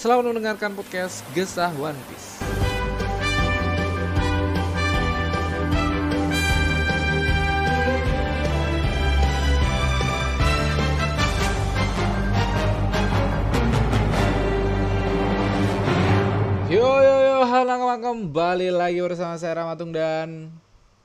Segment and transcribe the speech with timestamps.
[0.00, 2.40] selalu mendengarkan podcast Gesah One Piece.
[16.72, 20.48] Yo yo yo, halo kembali lagi bersama saya Ramatung dan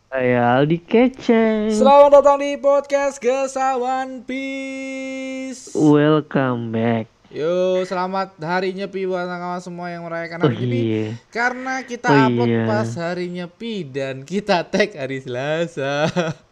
[0.07, 1.67] Saya Aldi Keceng.
[1.67, 5.75] Selamat datang di podcast Gesah One Piece.
[5.75, 7.14] Welcome back.
[7.33, 10.79] Yo, selamat hari Nyepi buat kawan semua yang merayakan Oh hari ini.
[10.85, 11.05] iya.
[11.33, 12.63] Karena kita Oh upload iya.
[12.69, 16.05] pas hari Nyepi dan kita tag hari Selasa.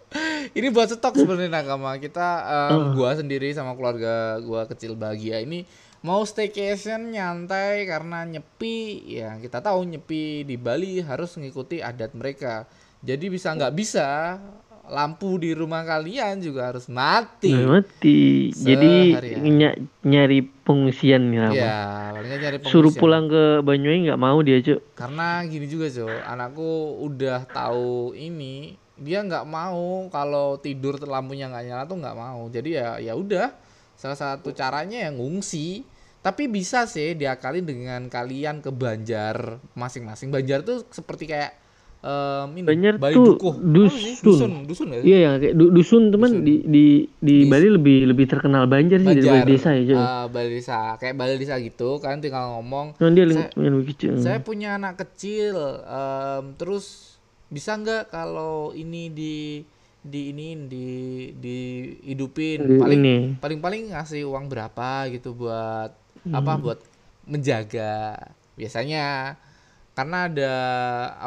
[0.57, 1.93] ini buat stok sebenarnya nakama.
[2.01, 2.27] Kita
[2.73, 5.61] em, gua sendiri sama keluarga gua kecil bahagia ini
[6.03, 12.65] mau staycation nyantai karena Nyepi ya kita tahu Nyepi di Bali harus mengikuti adat mereka.
[13.03, 14.39] Jadi bisa nggak bisa
[14.83, 17.55] lampu di rumah kalian juga harus mati.
[17.55, 18.51] Nggak mati.
[18.51, 19.39] Jadi Seharian.
[19.39, 21.55] ny- nyari pengungsian nih apa?
[21.55, 21.79] Ya,
[22.19, 24.79] nyari Suruh pulang ke Banyuwangi nggak mau dia cuk.
[24.99, 31.63] Karena gini juga Jo, anakku udah tahu ini, dia nggak mau kalau tidur lampunya nggak
[31.63, 32.43] nyala tuh nggak mau.
[32.51, 33.55] Jadi ya ya udah,
[33.95, 35.87] salah satu caranya yang ngungsi.
[36.23, 40.31] Tapi bisa sih diakali dengan kalian ke Banjar masing-masing.
[40.31, 41.62] Banjar tuh seperti kayak
[42.03, 43.55] em, ini Banjar Bali tuh Dukuh.
[43.55, 43.63] Sih?
[43.65, 44.19] dusun.
[44.21, 45.07] dusun, dusun nggak sih?
[45.07, 46.43] Iya yang kayak du- dusun teman Dusun.
[46.43, 46.85] di di
[47.17, 51.15] di Di- Bali lebih lebih terkenal Banjar sih daripada desa ya ah, Bali desa, kayak
[51.15, 54.13] Bali desa gitu kan tinggal ngomong Cuman dia saya- yang lebih kecil.
[54.17, 57.15] saya punya anak kecil em, terus
[57.47, 59.35] bisa nggak kalau ini di
[59.99, 60.87] di ini di
[61.33, 61.57] di
[62.03, 63.15] hidupin Di paling ini.
[63.33, 65.95] paling paling ngasih uang berapa gitu buat
[66.25, 66.79] apa buat
[67.23, 68.19] menjaga
[68.53, 69.33] biasanya
[69.93, 70.51] karena ada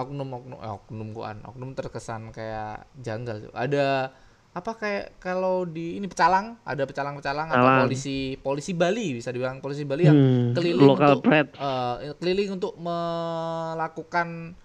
[0.02, 3.52] oknum oknum eh, oknum kuan oknum terkesan kayak janggal tuh.
[3.54, 4.10] Ada
[4.56, 6.56] apa kayak kalau di ini pecalang?
[6.64, 12.14] Ada pecalang-pecalang atau polisi polisi Bali bisa dibilang polisi Bali yang Hmm, keliling untuk eh,
[12.18, 14.56] keliling untuk melakukan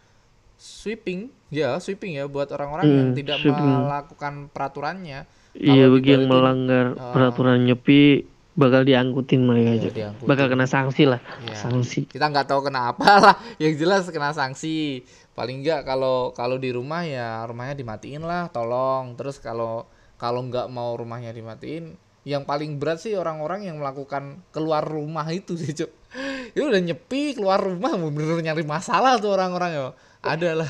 [0.58, 1.30] sweeping.
[1.52, 3.68] Ya sweeping ya buat orang-orang yang Hmm, tidak sweeping.
[3.68, 5.20] melakukan peraturannya.
[5.52, 7.12] Iya bagi yang melanggar ah.
[7.12, 8.24] peraturan nyepi
[8.62, 10.30] bakal diangkutin mereka ya, diangkutin.
[10.30, 11.18] Bakal kena sanksi lah.
[11.42, 11.58] Ya.
[11.58, 12.06] Sanksi.
[12.06, 15.02] kita nggak tahu kenapa lah yang jelas kena sanksi
[15.34, 19.90] paling nggak kalau kalau di rumah ya rumahnya dimatiin lah tolong terus kalau
[20.22, 25.58] kalau nggak mau rumahnya dimatiin yang paling berat sih orang-orang yang melakukan keluar rumah itu
[25.58, 25.90] sih cuk
[26.54, 29.88] itu udah nyepi keluar rumah bener-bener nyari masalah tuh orang-orang ya
[30.22, 30.70] ada lah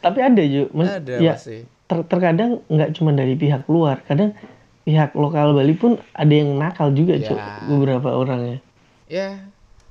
[0.00, 0.88] Tapi ada juga, Mas.
[0.96, 1.60] ada ya, pasti
[1.90, 4.32] ter- terkadang nggak cuma dari pihak luar, kadang
[4.82, 7.26] pihak lokal Bali pun ada yang nakal juga, Ya.
[7.26, 7.38] Cuk.
[7.66, 8.58] Beberapa orangnya.
[9.04, 9.42] ya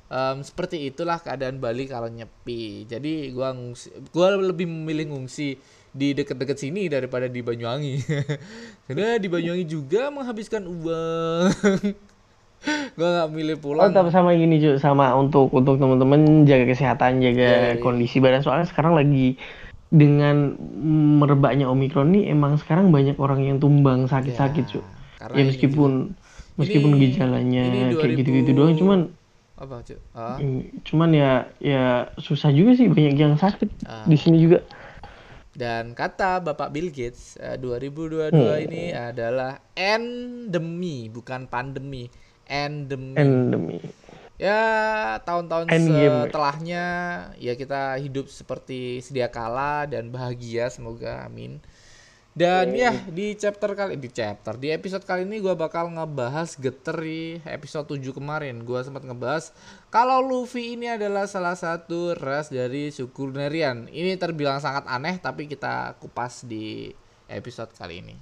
[0.08, 6.14] em, seperti itulah keadaan Bali kalau nyepi jadi gua ngungsi gua lebih memilih ngungsi di
[6.14, 7.94] deket-deket sini daripada di Banyuwangi
[8.88, 11.52] karena di Banyuwangi juga menghabiskan uang
[12.96, 17.20] gua nggak milih Oh, pulang tapi sama gini, Cuk, sama untuk untuk teman-teman jaga kesehatan,
[17.20, 17.80] jaga Ya, ya.
[17.80, 19.40] kondisi badan soalnya sekarang lagi
[19.90, 20.54] dengan
[21.18, 24.86] merebaknya Omikron nih emang sekarang banyak orang yang tumbang sakit-sakit, Cuk.
[25.18, 25.92] karena Ya ini meskipun
[26.54, 29.00] meskipun Ini- gejalanya ini kayak 2000 gitu-gitu doang cuman
[29.56, 30.38] apa cuy Ah,
[30.82, 31.84] cuman ya ya
[32.16, 34.06] susah juga sih banyak yang sakit Ah.
[34.06, 34.62] di sini juga.
[35.50, 38.64] dan kata Bapak Bill Gates eh, 2022 Hmm.
[38.64, 42.06] ini adalah endemi bukan pandemi
[42.46, 43.76] endemi Endemi.
[44.40, 44.64] Ya
[45.28, 46.86] tahun-tahun setelahnya
[47.36, 51.60] ya kita hidup seperti sedia kala dan bahagia semoga amin.
[52.32, 56.96] Dan ya di chapter kali di chapter di episode kali ini gua bakal ngebahas geter
[57.04, 58.64] di episode 7 kemarin.
[58.64, 59.52] Gua sempat ngebahas
[59.92, 63.92] kalau Luffy ini adalah salah satu ras dari suku Lunarian.
[63.92, 66.88] Ini terbilang sangat aneh tapi kita kupas di
[67.28, 68.16] episode kali ini.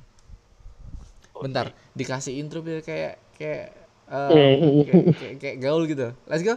[1.38, 4.58] Bentar, dikasih intro biar kayak kayak em, kayak,
[5.16, 6.12] kayak, kayak gaul gitu.
[6.24, 6.56] Let's go.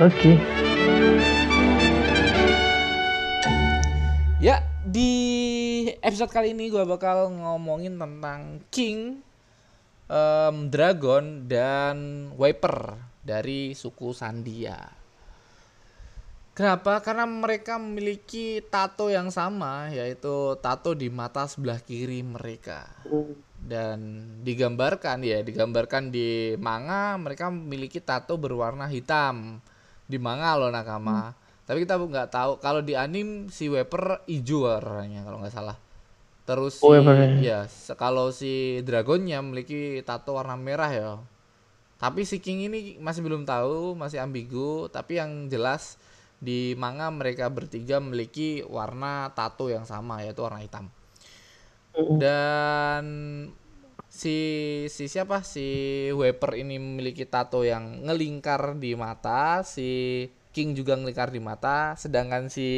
[0.00, 0.36] Oke.
[4.44, 5.12] Ya, di
[6.04, 9.24] episode kali ini gua bakal ngomongin tentang King,
[10.08, 14.76] em, Dragon, dan Wiper dari suku Sandia.
[16.54, 17.02] Kenapa?
[17.02, 22.86] Karena mereka memiliki tato yang sama, yaitu tato di mata sebelah kiri mereka.
[23.64, 23.98] Dan
[24.44, 29.60] digambarkan ya, digambarkan di manga mereka memiliki tato berwarna hitam.
[30.04, 31.32] di manga loh nakama.
[31.64, 32.52] Tapi kita nggak tahu.
[32.60, 35.76] Kalau di anim si Weper hijau warnanya kalau nggak salah.
[36.44, 36.92] Terus si Oh,
[37.40, 41.10] ya se- kalau si dragonnya memiliki tato warna merah ya.
[41.96, 44.92] Tapi si King ini masih belum tahu masih ambigu.
[44.92, 45.96] Tapi yang jelas
[46.36, 50.92] di manga mereka bertiga memiliki warna tato yang sama yaitu warna hitam.
[51.94, 53.04] Dan
[54.10, 54.36] si
[54.90, 55.66] si siapa si
[56.14, 60.24] Weper ini memiliki tato yang ngelingkar di mata si
[60.54, 62.68] King juga ngelingkar di mata sedangkan si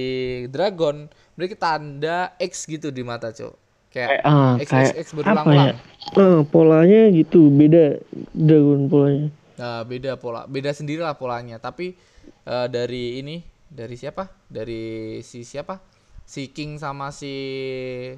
[0.49, 3.55] Dragon memiliki tanda X gitu di mata cok
[3.93, 5.77] kayak ah X, kayak X, X apa ya berulang-ulang
[6.07, 7.99] Eh, polanya gitu beda
[8.31, 9.27] dragon polanya
[9.57, 11.57] Nah, beda pola, beda sendirilah polanya.
[11.57, 11.97] Tapi
[12.45, 14.29] eh, dari ini, dari siapa?
[14.47, 15.81] Dari si siapa?
[16.27, 17.33] Si King sama si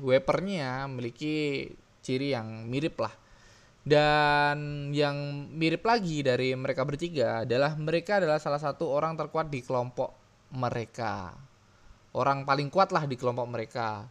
[0.00, 1.68] Wepernya memiliki
[2.00, 3.12] ciri yang mirip lah.
[3.84, 9.60] Dan yang mirip lagi dari mereka bertiga adalah mereka adalah salah satu orang terkuat di
[9.60, 10.12] kelompok
[10.52, 11.36] mereka.
[12.16, 14.08] Orang paling kuat lah di kelompok mereka.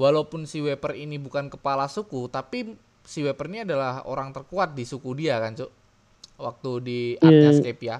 [0.00, 2.72] Walaupun si Weper ini bukan kepala suku, tapi
[3.04, 5.68] si Weper ini adalah orang terkuat di suku dia kan, Cuk
[6.40, 7.96] waktu di Artnya Iya.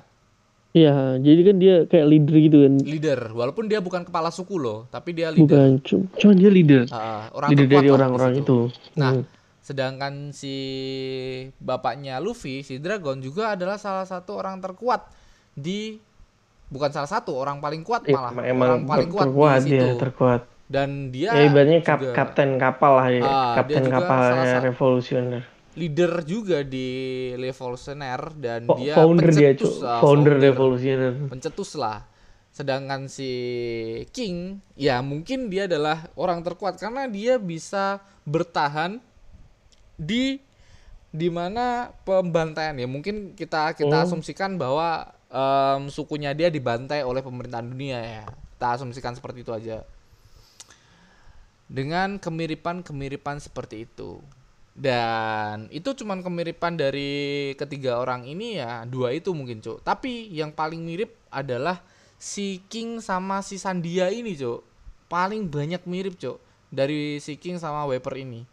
[0.71, 2.75] Ya Iya, jadi kan dia kayak leader gitu kan.
[2.81, 6.83] leader walaupun dia bukan kepala suku loh tapi dia leader Bukan, cu- cuman dia leader.
[6.89, 8.71] Ah, orang leader dari orang-orang itu.
[8.95, 9.27] nah Hmm.
[9.61, 10.55] sedangkan si
[11.59, 15.11] bapaknya Luffy si Dragon juga adalah salah satu orang terkuat
[15.53, 15.99] di
[16.67, 19.67] bukan salah satu orang paling kuat Iya, malah emang, emang orang paling kuat, terkuat di
[19.67, 20.41] dia, situ terkuat.
[20.67, 25.43] dan dia Ya, ibaratnya kap- kapten kapal lah ya, dia kapten kapalnya satu- revolusioner.
[25.73, 26.89] Leader juga di
[27.33, 29.83] Revolutionaire dan Fo- dia founder dia, pencetus cu.
[29.83, 30.45] lah, founder founder.
[30.45, 31.13] revolusioner.
[31.27, 31.99] pencetus lah.
[32.51, 33.31] Sedangkan si
[34.11, 38.99] King ya mungkin dia adalah orang terkuat karena dia bisa bertahan
[39.95, 40.43] di
[41.09, 44.05] di mana pembantaian ya mungkin kita kita Oh.
[44.05, 48.23] asumsikan bahwa em, sukunya dia dibantai oleh pemerintahan dunia ya
[48.53, 49.87] kita asumsikan seperti itu aja
[51.67, 54.19] dengan kemiripan-kemiripan seperti itu
[54.81, 59.85] dan itu cuman kemiripan dari ketiga orang ini ya dua itu mungkin cuk.
[59.85, 61.85] Tapi yang paling mirip adalah
[62.17, 64.65] si King sama si Sandia ini cuk.
[65.13, 66.41] Paling banyak mirip cuk
[66.73, 68.49] dari si King sama Weper ini.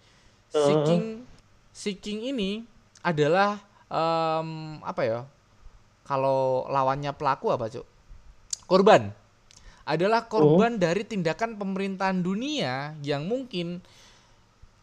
[0.51, 0.73] Si.
[0.83, 1.23] King
[1.71, 2.67] si King ini
[2.99, 5.19] adalah em, apa ya
[6.03, 7.87] kalau lawannya pelaku apa cuk?
[8.67, 9.15] Korban.
[9.87, 13.79] Adalah korban dari tindakan pemerintahan dunia yang mungkin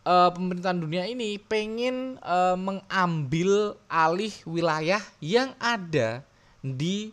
[0.05, 6.23] eh, pemerintahan dunia ini pengen eh, mengambil alih wilayah yang ada
[6.61, 7.11] di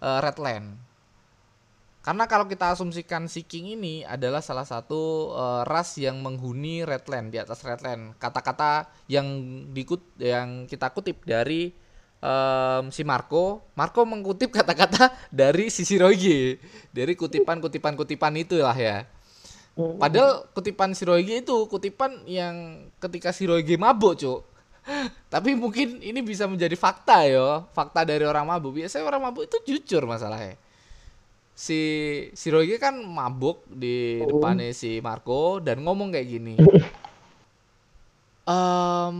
[0.00, 0.76] eh, Redland.
[2.00, 7.32] Karena kalau kita asumsikan si King ini adalah salah satu eh, ras yang menghuni Redland
[7.32, 8.16] di atas Redland.
[8.16, 9.26] Kata-kata yang
[9.72, 11.72] dikut yang kita kutip dari
[12.20, 16.60] em, si Marco, Marco mengutip kata-kata dari si Shiroge,
[16.92, 19.08] dari kutipan-kutipan-kutipan itulah ya.
[19.78, 24.40] Padahal kutipan Shiroge itu kutipan yang ketika Shiroge mabuk, Cuk.
[25.32, 28.76] Tapi mungkin ini bisa menjadi fakta ya, fakta dari orang mabuk.
[28.76, 30.58] Biasanya orang mabuk itu jujur masalahnya.
[31.54, 31.80] Si
[32.34, 36.54] Shiroge kan mabuk di depannya si Marco dan ngomong kayak gini.
[38.48, 39.16] Em,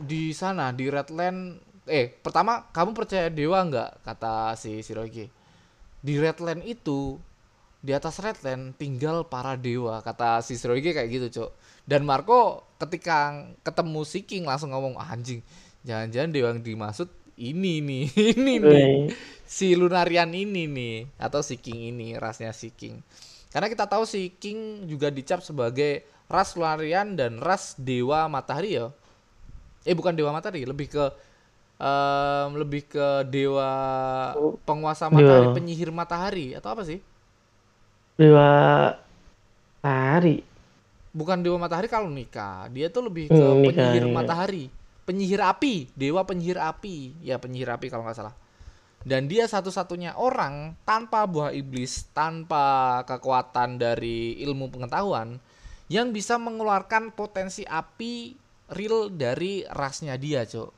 [0.00, 5.28] di sana di Redland eh pertama kamu percaya dewa nggak kata si Shiroge
[6.00, 7.20] di Redland itu
[7.84, 11.50] di atas Redland tinggal para dewa kata si Shiroge kayak gitu cok.
[11.84, 15.44] Dan Marco ketika ketemu si King langsung ngomong "Ah, anjing
[15.84, 18.04] jangan-jangan dewa yang dimaksud ini nih
[18.40, 18.88] ini nih
[19.44, 23.04] si Lunarian ini nih atau si King ini rasnya si King.
[23.52, 28.88] Karena kita tahu si King juga dicap sebagai ras Lunarian dan ras dewa matahari ya.
[29.84, 31.04] Eh bukan dewa matahari lebih ke
[31.80, 33.70] em, lebih ke dewa
[34.34, 36.98] Oh, penguasa matahari penyihir matahari atau apa sih
[38.14, 38.50] Dewa
[39.82, 40.38] Tari.
[41.14, 42.66] bukan dewa matahari kalau nikah.
[42.74, 44.10] Dia tuh lebih ke Hmm, nikah, penyihir iya.
[44.10, 44.64] matahari.
[45.06, 45.86] Penyihir api.
[45.94, 47.14] Dewa penyihir api.
[47.22, 48.34] Ya penyihir api kalau nggak salah.
[49.04, 52.64] Dan dia satu-satunya orang tanpa buah iblis tanpa
[53.04, 55.38] kekuatan dari ilmu pengetahuan
[55.86, 58.32] yang bisa mengeluarkan potensi api
[58.72, 60.72] real dari rasnya dia cok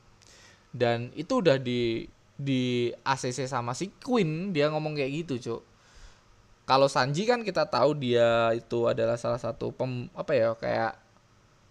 [0.75, 2.03] dan itu udah di
[2.35, 5.61] di ACC sama si Queen dia ngomong kayak gitu cok
[6.67, 10.99] kalau Sanji kan kita tahu dia itu adalah salah satu pem, apa ya kayak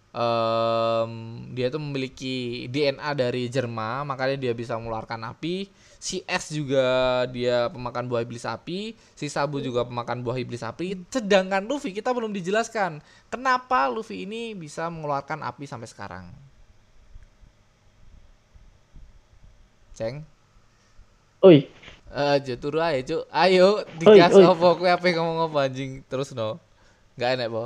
[0.09, 1.11] em,
[1.53, 2.35] dia itu memiliki
[2.65, 5.69] DNA dari Jerma makanya dia bisa mengeluarkan api.
[5.97, 10.97] Si S juga dia pemakan buah iblis api si Sabu juga pemakan buah iblis api.
[11.13, 16.25] Sedangkan Luffy kita belum dijelaskan kenapa Luffy ini bisa mengeluarkan api sampai sekarang.
[19.93, 20.25] Ceng?
[21.41, 21.69] Oi,
[22.07, 23.23] Aja turu aja, Cuk.
[23.29, 26.57] Ayo digas opo kowe ape ngomong apa anjing terus no.
[27.19, 27.63] Enggak enak, Po.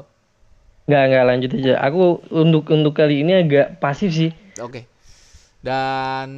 [0.89, 1.73] Nggak, nggak lanjut aja.
[1.85, 4.31] Aku untuk untuk kali ini agak pasif sih.
[4.59, 4.89] Oke.
[5.61, 6.29] Dan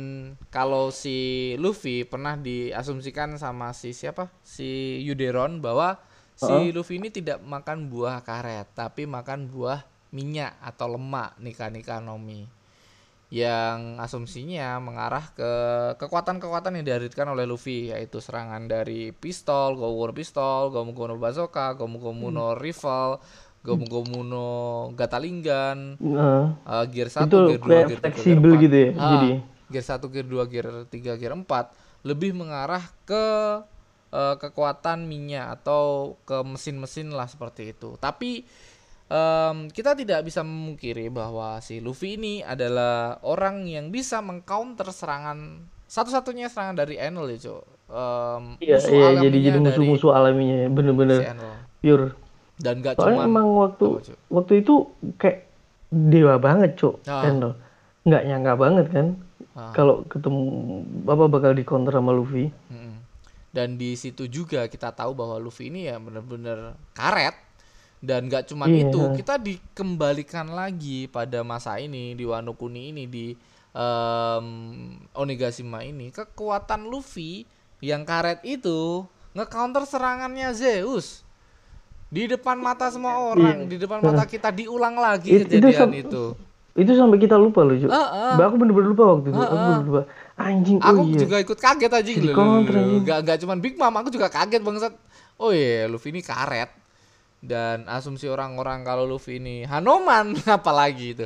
[0.51, 4.27] kalau si Luffy pernah diasumsikan sama si siapa?
[4.43, 5.95] Si Yuderon bahwa
[6.35, 12.45] si Luffy ini tidak makan buah karet, tapi makan buah minyak atau lemak Nika-Nika Nomi.
[13.33, 15.51] Yang asumsinya mengarah ke
[15.97, 21.17] kekuatan-kekuatan yang dihadirkan oleh Luffy yaitu serangan dari pistol, Gomu no pistol, Gomu Gomu no
[21.17, 23.17] bazooka, Gomu Gomu no rifle,
[23.65, 24.49] Gomu Gomu no
[24.93, 26.45] Gatalingan, Heeh.
[26.61, 28.63] Uh, gear 1, itu gear 2, kayak gear 3, fleksibel gear 4.
[28.69, 28.91] gitu ya.
[28.93, 29.31] Jadi
[29.73, 33.25] gear 1, gear 2, gear 3, gear 4 lebih mengarah ke
[34.13, 37.97] uh, kekuatan minyak atau ke mesin-mesin lah seperti itu.
[37.97, 38.45] Tapi
[39.07, 45.67] em, kita tidak bisa memungkiri bahwa si Luffy ini adalah orang yang bisa mengcounter serangan
[45.85, 47.63] satu-satunya serangan dari Enel ya, Cok.
[47.87, 50.69] Em, iya musuh iya jadi jadi musuh-musuh alaminya ya.
[50.69, 51.53] bener-bener si Enel.
[51.79, 52.07] pure.
[52.53, 54.73] Dan gak Soalnya cuma emang waktu Apa, waktu itu
[55.17, 55.39] kayak
[55.89, 57.01] dewa banget, Cuk.
[57.05, 57.25] Ah.
[57.25, 57.53] Enel.
[58.03, 59.07] Nggak nyangka banget kan
[59.53, 59.69] Ah.
[59.69, 60.41] kalau ketemu
[61.05, 62.49] apa bakal di counter sama Luffy.
[62.73, 62.97] Mm-mm.
[63.53, 67.37] Dan di situ juga kita tahu bahwa Luffy ini ya bener-bener karet
[68.03, 68.81] dan gak cuman Iya.
[68.85, 73.31] itu kita dikembalikan lagi pada masa ini di Wano Kuni ini di
[73.71, 74.45] em,
[75.15, 77.47] Onigashima ini kekuatan Luffy
[77.79, 81.23] yang karet itu nge-counter serangannya Zeus
[82.07, 85.95] di depan mata semua orang di depan mata kita diulang lagi It- itu kejadian sam-
[85.95, 86.25] itu
[86.73, 87.77] Itu sampai kita lupa loh.
[87.85, 88.33] Ah, ah.
[88.33, 89.37] Bah, Aku bener-bener lupa waktu itu.
[89.37, 90.01] Aku bener-bener lupa.
[90.33, 91.19] Anjing, oh aku iya.
[91.21, 92.33] juga ikut kaget aja gitu.
[93.05, 94.89] Gak, gak cuman Big Mom, aku juga kaget bangsat.
[95.37, 96.73] Oh iya, Luffy ini karet.
[97.43, 101.25] Dan asumsi orang-orang kalau Luffy ini Hanoman apalagi itu.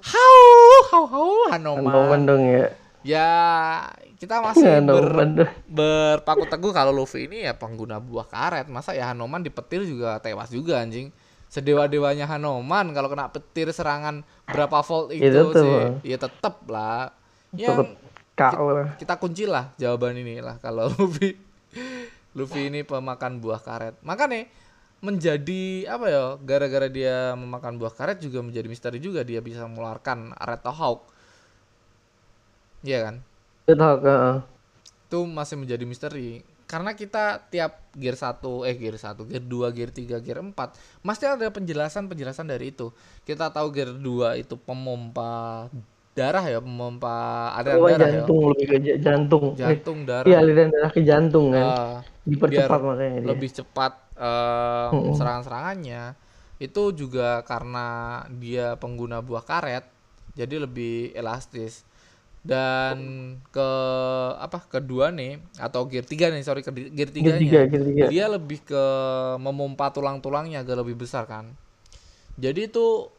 [0.00, 0.40] Hau,
[0.88, 1.84] hau, hau, Hanoman.
[1.84, 2.66] Hanoman dong ya.
[3.04, 3.30] Ya,
[4.16, 5.48] kita masih ber, dong.
[5.68, 8.66] berpaku teguh kalau Luffy ini ya pengguna buah karet.
[8.66, 11.12] Masa ya Hanoman dipetir juga tewas juga anjing.
[11.48, 15.68] Sedewa-dewanya Hanoman kalau kena petir serangan berapa volt itu Ya, tetep sih.
[15.68, 15.88] lah.
[16.00, 17.12] Ya tetep lah.
[18.38, 18.94] KO lah.
[18.94, 21.34] kita kunci lah jawaban ini lah kalau Luffy
[22.38, 24.46] Luffy ini pemakan buah karet makanya
[24.98, 30.34] menjadi apa ya gara-gara dia memakan buah karet juga menjadi misteri juga dia bisa mengeluarkan
[30.34, 31.00] Red Hawk
[32.82, 33.16] iya kan
[33.68, 34.36] Red Hawk, heeh.
[35.08, 39.88] itu masih menjadi misteri karena kita tiap gear 1 eh gear 1 gear 2 gear
[39.88, 42.92] 3 gear 4 pasti ada penjelasan-penjelasan dari itu
[43.24, 45.64] kita tahu gear 2 itu pemompa
[46.12, 47.14] darah ya pemompa
[47.56, 49.44] aliran Oh, darah ya jantung lebih ke jantung.
[49.60, 51.66] Jantung darah Iya, aliran darah ke jantung kan.
[51.72, 53.28] Ah, Dipercepat makanya dia.
[53.32, 55.14] lebih cepat em, Mm-mm.
[55.14, 56.14] serangan-serangannya
[56.58, 57.86] itu juga karena
[58.42, 59.84] dia pengguna buah karet
[60.34, 61.86] jadi lebih elastis
[62.46, 62.98] dan
[63.54, 63.70] ke
[64.38, 68.08] apa kedua nih atau gear 3 nih sorry ke gear 3 Gear tiga, gear tiga.
[68.10, 68.84] dia lebih ke
[69.42, 71.52] memompa tulang-tulangnya agak lebih besar kan
[72.38, 73.10] jadi itu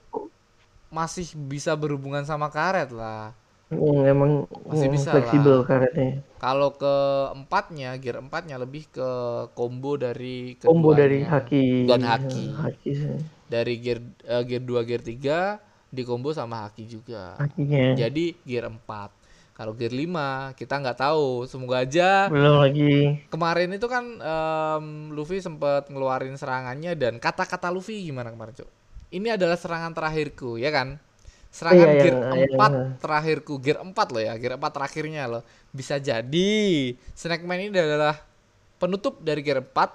[0.90, 3.30] masih bisa berhubungan sama karet lah
[3.70, 4.32] Hmm, emang
[4.66, 5.62] Masih hmm, bisa fleksibel lah.
[5.62, 6.26] karetnya.
[6.42, 6.96] kalau ke
[7.38, 9.10] empatnya gear empatnya lebih ke
[9.54, 11.86] combo dari Combo dari haki.
[11.86, 13.18] dan haki Haki sih.
[13.46, 17.94] dari gear eh, gear 2 gear 3 di combo sama haki juga Hakinya.
[17.94, 19.10] jadi gear 4
[19.54, 23.22] kalau gear 5 kita nggak tahu semoga aja Belum lagi.
[23.28, 28.70] kemarin itu kan em, Luffy sempat ngeluarin serangannya dan kata-kata Luffy gimana kemarin cuk
[29.12, 30.98] ini adalah serangan terakhirku ya kan
[31.50, 35.42] serangan Iya, gear yang- 4 yang- terakhirku gear 4 loh ya gear 4 terakhirnya loh.
[35.70, 36.54] Bisa jadi
[37.14, 38.22] Snackman ini adalah
[38.78, 39.90] penutup dari gear 4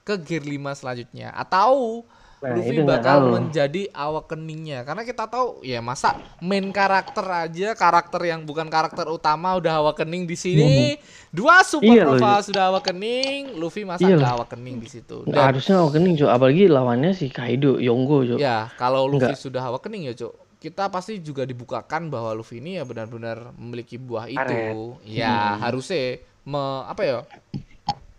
[0.00, 1.30] ke gear 5 selanjutnya.
[1.30, 2.02] Atau
[2.40, 4.80] Nah, Luffy bakal menjadi awakeningnya.
[4.80, 10.24] Karena kita tahu ya masa main karakter aja karakter yang bukan karakter utama udah awakening
[10.24, 10.96] di sini.
[11.28, 15.20] Dua super Iya loh, sudah awakening Luffy masa Iya nggak awakening di situ.
[15.28, 16.30] Dan harusnya awakening, Cok.
[16.32, 18.38] Apalagi lawannya si Kaido, Yonggo, Cok.
[18.40, 19.36] ya kalau Luffy Nggak.
[19.36, 24.28] sudah awakening ya cuk kita pasti juga dibukakan bahwa Luffy ini ya benar-benar memiliki buah
[24.28, 24.76] itu Karet.
[25.08, 25.60] ya Hmm.
[25.64, 27.18] harusnya me, apa ya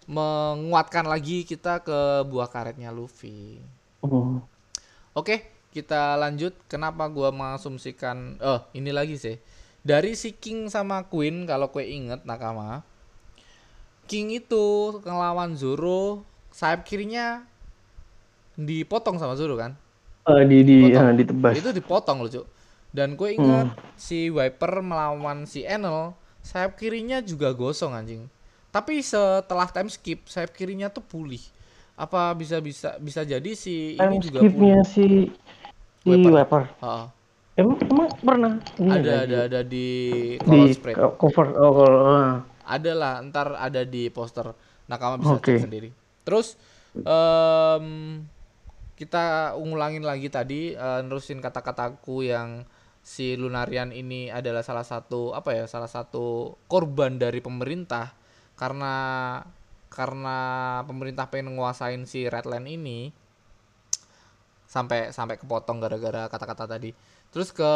[0.10, 3.62] menguatkan lagi kita ke buah karetnya Luffy
[4.02, 4.42] Hmm.
[5.14, 6.58] Oke, kita lanjut.
[6.66, 9.38] Kenapa gua mengasumsikan oh, ini lagi sih.
[9.86, 12.82] Dari si King sama Queen kalau kue inget nakama.
[14.10, 17.46] King itu ngelawan Zoro, sayap kirinya
[18.58, 19.78] dipotong sama Zoro kan?
[20.40, 21.56] Eh, di di ah, ditebas.
[21.60, 22.48] Itu dipotong loh, Cuk.
[22.92, 28.28] Dan gue inget si Viper melawan si Enel, sayap kirinya juga gosong anjing.
[28.72, 31.40] Tapi setelah time skip, sayap kirinya tuh pulih.
[31.96, 34.76] Apa bisa bisa bisa jadi si ini Time juga pulih?
[34.76, 35.32] skipnya si
[36.04, 36.34] si Weapon.
[36.34, 36.64] Weapon.
[36.82, 37.06] Heeh.
[37.52, 38.54] Emang, emang pernah?
[38.80, 39.88] Ini ada ada ada di
[40.40, 40.96] di spread.
[40.96, 42.32] co- cover oh kalau ah.
[42.64, 44.56] ada lah ntar ada di poster
[44.88, 45.60] nakama bisa Oke.
[45.60, 45.90] cek sendiri
[46.24, 46.56] terus
[46.96, 48.24] em,
[49.02, 49.26] kita
[49.58, 52.50] ngulangin lagi tadi eh, nerusin kata-kataku yang
[53.02, 58.14] si Lunarian ini adalah salah satu apa ya salah satu korban dari pemerintah
[58.62, 58.96] karena
[59.98, 60.38] karena
[60.90, 63.00] pemerintah pengen nguasain si Redland ini
[64.74, 66.92] sampai sampai kepotong gara-gara kata-kata tadi.
[67.32, 67.74] Terus ke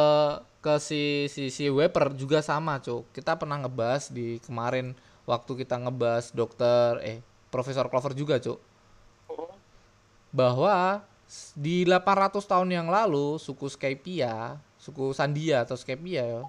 [0.63, 3.11] ke si si si Weber juga sama, Cuk.
[3.15, 4.95] Kita pernah ngebahas di kemarin
[5.27, 7.17] waktu kita ngebahas dokter eh
[7.51, 8.59] Profesor Clover juga, Cuk.
[10.35, 11.14] Bahwa s-
[11.57, 16.43] di 800 tahun yang lalu suku Skypia, suku Sandia atau Skypia ya.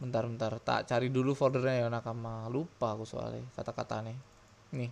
[0.00, 2.48] Bentar bentar, tak cari dulu foldernya ya nakama.
[2.48, 4.16] Lupa aku soalnya kata-katanya.
[4.72, 4.88] Nih.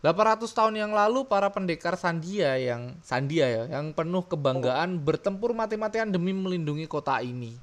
[0.00, 6.08] 800 tahun yang lalu para pendekar Sandia yang Sandia ya, yang penuh kebanggaan bertempur mati-matian
[6.08, 7.58] demi melindungi kota ini.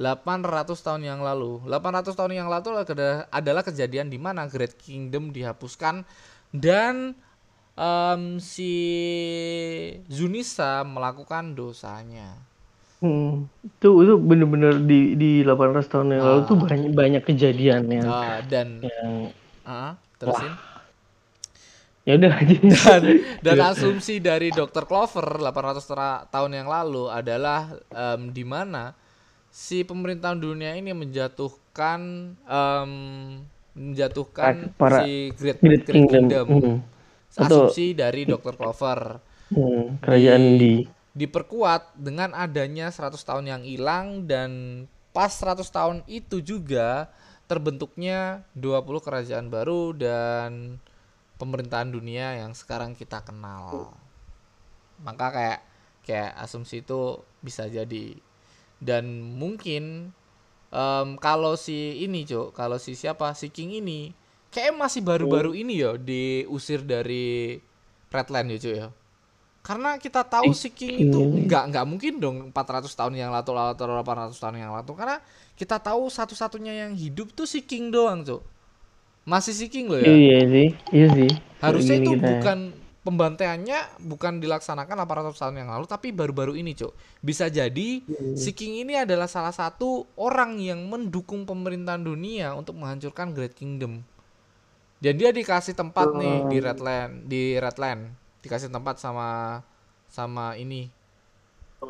[0.00, 1.60] 800 tahun yang lalu.
[1.68, 6.08] 800 tahun yang lalu adalah- adalah kejadian di mana Great Kingdom dihapuskan
[6.54, 7.12] dan
[7.80, 8.72] em, si
[10.06, 12.36] Zunisa melakukan dosanya.
[13.00, 16.64] Hmm, itu itu bener-bener di di 800 tahun yang lalu tuh Ah.
[16.66, 19.32] banyak banyak kejadian yang Ah, dan yang
[19.64, 20.52] ah, terusin.
[22.02, 22.56] ya udah aja.
[22.84, 23.02] dan
[23.40, 24.84] dan asumsi dari Dr.
[24.84, 28.92] Clover 800 tera- tahun yang lalu adalah em, di mana
[29.48, 32.00] si pemerintahan dunia ini menjatuhkan
[32.36, 32.90] em,
[33.72, 36.28] menjatuhkan Para- si Great, Great Kingdom.
[36.28, 36.46] Kingdom.
[36.50, 36.78] Hmm.
[37.34, 38.54] Atau- Asumsi dari Dr.
[38.54, 44.50] Clover Hmm, kerajaan di diperkuat dengan adanya 100 tahun yang hilang dan
[45.10, 47.10] pas 100 tahun itu juga
[47.50, 50.78] terbentuknya 20 kerajaan baru dan
[51.34, 53.90] pemerintahan dunia yang sekarang kita kenal.
[55.02, 55.60] Maka kayak
[56.06, 58.14] kayak asumsi itu bisa jadi
[58.78, 60.14] dan mungkin
[60.70, 64.14] em, kalau si ini cok kalau si siapa si King ini
[64.50, 67.58] kayak masih baru-baru ini ya diusir dari
[68.10, 68.88] Redland ya cok ya?
[69.60, 71.40] Karena kita tahu si King itu King ini.
[71.46, 74.92] nggak nggak mungkin dong 400 tahun yang lalu atau 800 tahun yang lalu.
[74.96, 75.20] Karena
[75.54, 78.42] kita tahu satu-satunya yang hidup tuh si King doang cok
[79.28, 80.08] masih si King loh ya?
[80.08, 81.30] Iya sih, iya sih.
[81.60, 82.58] harusnya itu kita- bukan
[83.00, 88.00] pembantaiannya bukan dilaksanakan 800 tahun yang lalu tapi baru-baru ini cok bisa jadi
[88.32, 94.00] si King ini adalah salah satu orang yang mendukung pemerintahan dunia untuk menghancurkan Great Kingdom
[95.00, 98.12] dan dia dikasih tempat nih di Redland di Redland
[98.44, 99.60] dikasih tempat sama
[100.08, 100.88] sama ini.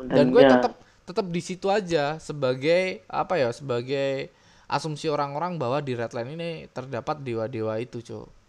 [0.07, 4.31] Dan gue ya, tetap tetap di situ aja sebagai apa ya sebagai
[4.71, 8.41] asumsi orang-orang bahwa di Redline ini terdapat dewa-dewa itu cok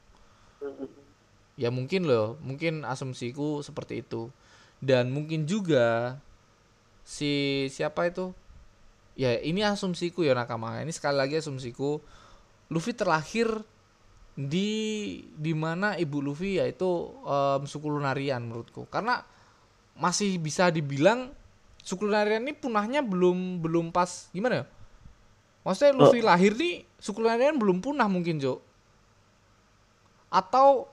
[1.58, 4.32] ya mungkin loh mungkin asumsiku seperti itu.
[4.82, 6.18] Dan mungkin juga
[7.06, 8.34] si siapa itu?
[9.14, 10.82] Ya ini asumsiku ya nakama.
[10.82, 12.02] Ini sekali lagi asumsiku.
[12.72, 13.62] Luffy terlahir
[14.32, 14.70] di
[15.36, 18.88] di mana ibu Luffy yaitu em, suku Lunarian menurutku.
[18.88, 19.20] Karena
[19.96, 21.32] masih bisa dibilang
[21.84, 24.66] suku Lunarian ini punahnya belum belum pas gimana ya?
[25.62, 28.64] Maksudnya Luffy lahir nih suku Lunarian belum punah mungkin Jo.
[30.32, 30.88] Atau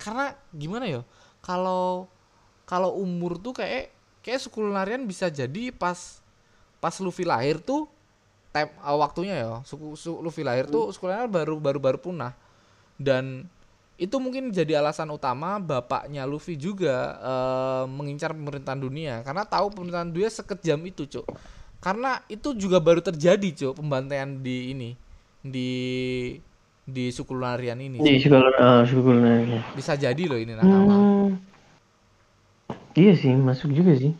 [0.00, 1.04] karena gimana ya?
[1.44, 2.08] Kalau
[2.64, 3.92] kalau umur tuh kayak
[4.24, 6.24] kayak suku Lunarian bisa jadi pas
[6.80, 7.84] pas Luffy lahir tuh
[8.50, 12.34] tem, uh, waktunya ya suku, su- Luffy lahir tuh suku Lunarian baru baru baru punah
[12.98, 13.46] dan
[14.00, 20.08] itu mungkin jadi alasan utama bapaknya Luffy juga eh, mengincar pemerintahan dunia karena tahu pemerintahan
[20.08, 21.26] dunia sekejam itu cuk
[21.84, 24.90] karena itu juga baru terjadi cuk pembantaian di ini
[25.44, 25.70] di
[26.90, 28.24] di suku Lunarian ini di Cuk.
[28.26, 29.60] sekolah ah, sekolahnya.
[29.76, 31.36] bisa jadi loh ini nakama Hmm.
[32.98, 34.12] Iya sih, masuk juga sih.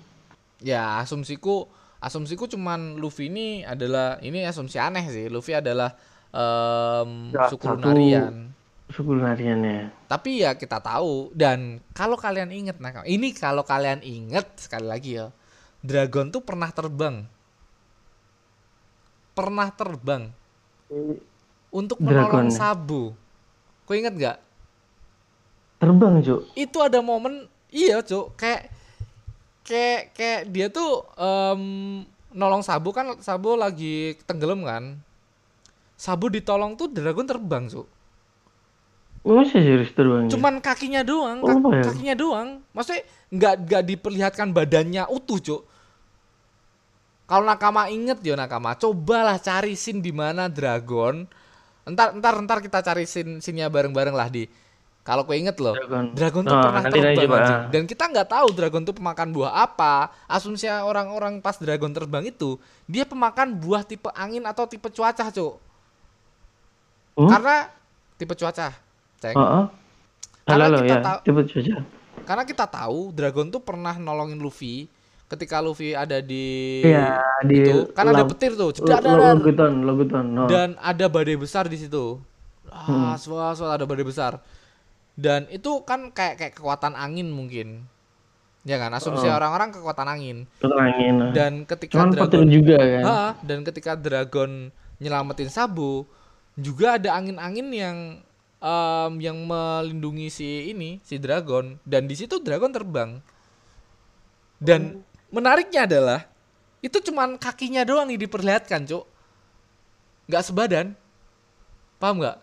[0.61, 1.69] ya asumsiku
[2.01, 5.93] asumsiku cuman Luffy ini adalah ini asumsi aneh sih Luffy adalah
[6.33, 8.51] em, Ya, suku Lunarian
[8.91, 9.93] Suku Lunariannya.
[10.09, 15.21] tapi ya kita tahu dan kalau kalian inget nah ini kalau kalian inget sekali lagi
[15.21, 15.29] ya
[15.81, 17.23] dragon tuh pernah terbang
[19.31, 20.29] pernah terbang
[21.71, 22.51] untuk menolong Dragon.
[22.51, 23.15] Sabu
[23.87, 24.39] kau inget nggak
[25.81, 26.45] Terbang, Cuk.
[26.53, 28.69] itu ada momen iya cuk kayak
[29.71, 31.63] kayak kayak dia tuh em,
[32.35, 34.99] nolong Sabu kan Sabu lagi tenggelam kan.
[35.95, 37.87] Sabu ditolong tuh dragon terbang cuk.
[39.21, 40.33] Masa serius terbang?
[40.33, 41.85] cuman kakinya doang Oh, kak- ya?
[41.93, 42.49] kakinya doang.
[42.73, 45.63] Maksudnya nggak nggak diperlihatkan badannya utuh cuk.
[47.29, 48.75] Kalau nakama inget ya nakama.
[48.75, 51.29] Cobalah cari scene di mana dragon.
[51.87, 54.49] Entar entar entar kita cari scene scene bareng bareng lah di
[55.01, 56.05] Kalau kau inget loh, Dragon.
[56.13, 57.39] dragon tuh Oh, pernah terbang coba.
[57.69, 59.95] Dan kita nggak tahu dragon tuh pemakan buah apa.
[60.27, 65.57] Asumsi orang-orang pas dragon terbang itu, dia pemakan buah tipe angin atau tipe cuaca, Cuk.
[67.17, 67.29] Hmm?
[67.29, 67.57] Karena
[68.15, 68.69] tipe cuaca,
[69.19, 69.35] ceng.
[69.35, 69.65] Heeh.
[70.43, 71.01] Karena Halo, kita ya.
[71.01, 71.75] tahu- Cepet saja.
[72.21, 74.85] Karena kita tahu dragon tuh pernah nolongin Luffy
[75.27, 76.45] ketika Luffy ada di
[76.83, 77.77] Iya, di itu.
[77.91, 79.33] Kan ada petir tuh, Lo- jedar, lo- dadar.
[79.35, 80.25] Loguton, loguton.
[80.29, 80.45] No.
[80.47, 82.21] dan ada badai besar di situ.
[82.69, 84.39] Ah, suara suara ada badai besar.
[85.19, 87.85] Dan itu kan kayak kayak kekuatan angin mungkin.
[88.61, 89.33] Ya kan, asumsi Oh.
[89.33, 90.37] orang-orang kekuatan angin.
[90.61, 91.15] Loguton angin.
[91.17, 91.31] nah.
[91.33, 93.03] Dan ketika Cuman dragon juga kan.
[93.05, 94.51] Ha, dan ketika dragon
[95.01, 96.05] nyelamatin Sabu,
[96.61, 97.97] juga ada angin-angin yang
[98.61, 103.17] em, yang melindungi si ini, si dragon dan di situ dragon terbang.
[104.61, 105.01] Dan
[105.33, 106.29] menariknya adalah
[106.85, 109.05] itu cuman kakinya doang nih diperlihatkan, Cuk.
[110.29, 110.87] nggak sebadan.
[111.97, 112.37] Paham nggak?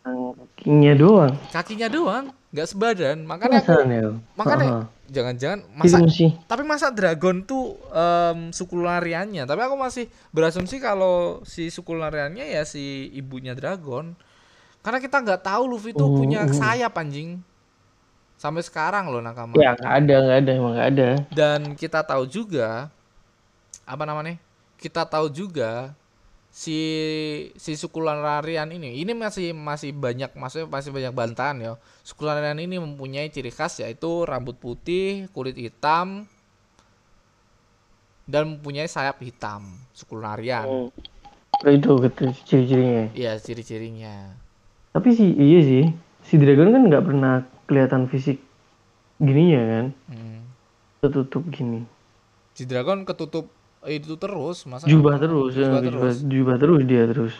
[0.00, 1.32] Kakinya doang.
[1.52, 3.16] Kakinya doang, nggak sebadan.
[3.24, 4.08] Makanya aku, ya.
[4.34, 4.84] makanya Heeh.
[5.10, 5.98] jangan-jangan Itu masa
[6.46, 12.46] tapi masa dragon tuh em, suku lariannya tapi aku masih berasumsi kalau si suku lariannya
[12.46, 14.14] ya si ibunya dragon
[14.80, 16.54] karena kita nggak tahu Luffy tuh Oh, punya oh.
[16.54, 17.42] sayap anjing
[18.38, 21.08] sampai sekarang loh nakama Ya nggak ada, nggak ada, emang nggak ada.
[21.34, 22.88] dan kita tahu juga
[23.82, 24.38] apa namanya
[24.78, 25.90] kita tahu juga
[26.50, 26.78] si
[27.54, 32.58] si suku larian ini ini masih masih banyak maksudnya masih banyak bantahan ya suku larian
[32.58, 36.26] ini mempunyai ciri khas yaitu rambut putih kulit hitam
[38.26, 40.90] dan mempunyai sayap hitam suku larian Hmm.
[41.60, 43.12] Oh, itu gitu ciri-cirinya.
[43.12, 44.32] iya ciri-cirinya
[44.96, 45.84] Tapi sih iya sih.
[46.24, 48.40] Si dragon kan nggak pernah kelihatan fisik
[49.20, 49.86] gininya kan.
[50.08, 50.40] Hmm.
[50.98, 51.84] Tertutup gini.
[52.56, 53.52] si dragon ketutup
[53.88, 56.16] itu terus masa Jubah terus, ya, jubah terus?
[56.20, 57.34] jubah terus dia terus.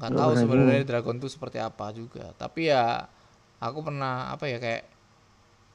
[0.00, 2.32] nggak tahu sebenarnya dragon tuh seperti apa juga.
[2.36, 3.04] Tapi ya
[3.60, 4.84] aku pernah apa ya kayak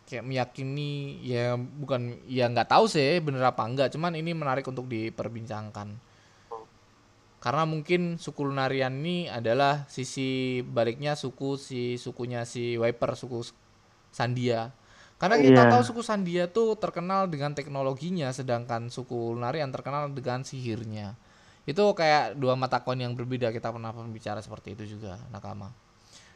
[0.06, 4.86] kayak meyakini ya bukan ya nggak tahu sih bener apa enggak cuman ini menarik untuk
[4.90, 5.98] diperbincangkan.
[7.42, 13.46] Karena mungkin suku Lunarian ini adalah sisi baliknya suku si sukunya si Viper suku
[14.10, 14.74] Sandia
[15.16, 15.72] karena kita Iya.
[15.72, 21.16] tahu suku Sandia tuh terkenal dengan teknologinya sedangkan suku Lunarian terkenal dengan sihirnya.
[21.66, 25.72] Itu kayak dua mata koin yang berbeda kita pernah bicara seperti itu juga nakama.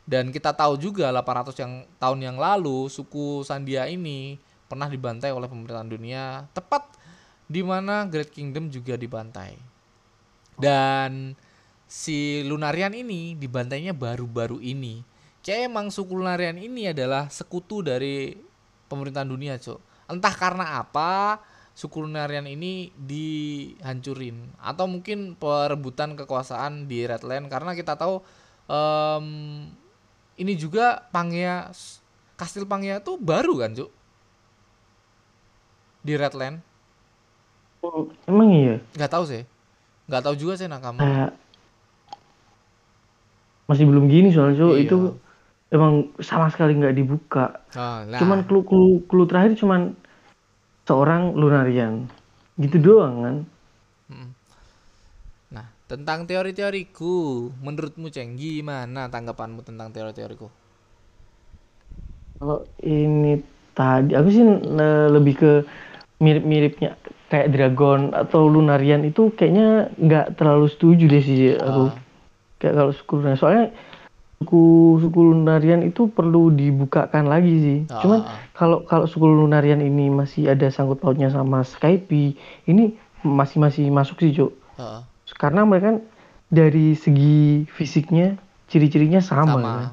[0.10, 5.46] Dan kita tahu juga 800 yang tahun yang lalu suku Sandia ini pernah dibantai oleh
[5.46, 6.90] pemerintahan dunia tepat
[7.46, 9.54] di mana Great Kingdom juga dibantai.
[10.58, 11.38] Dan
[11.86, 15.06] si Lunarian ini dibantainya baru-baru ini.
[15.46, 18.34] Kayak emang suku Lunarian ini adalah sekutu dari
[18.90, 21.38] pemerintahan dunia cok entah karena apa
[21.72, 28.20] suku Lunarian ini dihancurin atau mungkin perebutan kekuasaan di Redland karena kita tahu
[28.68, 29.26] em,
[30.36, 31.70] ini juga Pangea
[32.36, 33.92] Kastil Pangea tuh baru kan cuk
[36.02, 36.60] di Redland
[37.80, 38.76] Oh, Emang iya?
[38.92, 39.48] nggak tahu sih
[40.12, 41.32] nggak tahu juga sih nakama
[43.70, 44.74] masih belum gini soalnya Cuk.
[44.76, 44.84] Iya.
[44.84, 44.98] itu
[45.70, 47.62] emang sama sekali nggak dibuka.
[47.78, 48.18] Oh, lah.
[48.18, 49.94] Cuman clue, clue, clue terakhir cuman
[50.90, 52.10] seorang Lunarian.
[52.58, 53.36] Gitu doang kan.
[55.54, 60.50] Nah, tentang teori-teoriku, menurutmu Ceng, gimana tanggapanmu tentang teori-teoriku?
[62.40, 63.40] Kalau ini
[63.78, 64.44] tadi aku sih
[65.14, 65.52] lebih ke
[66.20, 67.00] mirip-miripnya
[67.32, 71.92] kayak Dragon atau Lunarian itu kayaknya nggak terlalu setuju deh sih aku.
[71.92, 71.96] Ah.
[72.60, 73.72] Kayak kalau Lunarian soalnya
[74.40, 74.64] suku
[75.04, 77.80] suku Lunarian itu perlu dibukakan lagi sih.
[77.92, 78.38] Ah, Cuman ah, ah.
[78.56, 82.08] kalau kalau suku Lunarian ini masih ada sangkut pautnya sama Skype,
[82.66, 84.56] ini masih masih masuk sih, Cuk.
[84.80, 85.04] Heeh,
[85.36, 85.98] Karena mereka kan
[86.48, 88.40] dari segi fisiknya
[88.72, 89.72] ciri-cirinya sama, sama.
[89.76, 89.88] kan.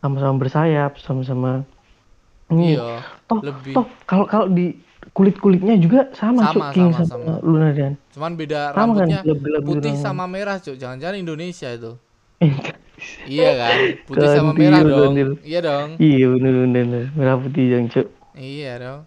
[0.00, 1.64] Sama-sama bersayap, sama-sama
[2.48, 2.80] ini.
[2.80, 3.72] Iya, Toh, lebih.
[3.76, 4.80] toh kalau kalau di
[5.12, 7.44] kulit-kulitnya juga sama, Cuk, Sama, King sama, sama, sama.
[7.44, 7.92] Lunarian.
[8.16, 10.00] Cuman beda Sama kan, rambutnya gelap-gelap putih gitu.
[10.00, 10.76] sama merah, Cuk.
[10.80, 11.92] Jangan-jangan Indonesia itu.
[13.28, 13.76] Iya kan?
[14.08, 15.12] Putih sama merah iya, dong.
[15.12, 15.28] bener.
[15.44, 15.88] Iya dong.
[16.00, 18.06] iya bener bener merah putih yang Cuk.
[18.34, 19.00] Iya dong.